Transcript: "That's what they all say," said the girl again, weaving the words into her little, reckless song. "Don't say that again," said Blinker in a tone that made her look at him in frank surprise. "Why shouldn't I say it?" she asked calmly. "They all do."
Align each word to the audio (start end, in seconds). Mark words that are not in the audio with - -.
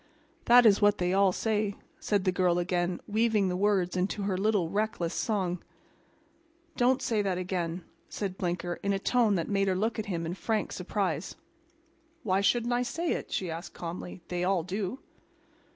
"That's 0.45 0.81
what 0.81 0.97
they 0.97 1.13
all 1.13 1.31
say," 1.31 1.75
said 1.99 2.23
the 2.23 2.31
girl 2.31 2.57
again, 2.57 2.99
weaving 3.07 3.49
the 3.49 3.55
words 3.55 3.95
into 3.95 4.23
her 4.23 4.35
little, 4.35 4.67
reckless 4.67 5.13
song. 5.13 5.61
"Don't 6.75 7.03
say 7.03 7.21
that 7.21 7.37
again," 7.37 7.83
said 8.09 8.35
Blinker 8.35 8.79
in 8.81 8.93
a 8.93 8.97
tone 8.97 9.35
that 9.35 9.47
made 9.47 9.67
her 9.67 9.75
look 9.75 9.99
at 9.99 10.07
him 10.07 10.25
in 10.25 10.33
frank 10.33 10.71
surprise. 10.71 11.35
"Why 12.23 12.41
shouldn't 12.41 12.73
I 12.73 12.81
say 12.81 13.11
it?" 13.11 13.31
she 13.31 13.51
asked 13.51 13.75
calmly. 13.75 14.21
"They 14.27 14.43
all 14.43 14.63
do." 14.63 14.97